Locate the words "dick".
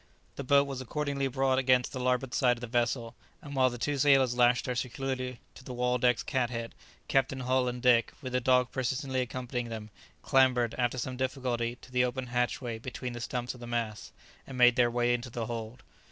7.83-8.11